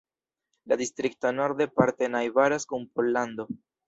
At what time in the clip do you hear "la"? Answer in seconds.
0.65-0.77